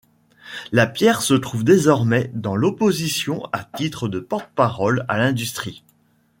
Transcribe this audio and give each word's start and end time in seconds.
Lapierre 0.71 1.21
se 1.21 1.35
trouve 1.35 1.63
désormais 1.63 2.31
dans 2.33 2.55
l'opposition 2.55 3.43
à 3.53 3.63
titre 3.63 4.07
de 4.07 4.19
porte-parole 4.19 5.05
à 5.07 5.19
l'industrie. 5.19 5.83